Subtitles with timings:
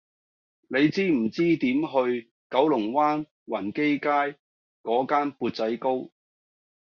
[0.67, 4.35] 你知唔知點去九龍灣宏基街
[4.81, 6.09] 嗰間缽仔糕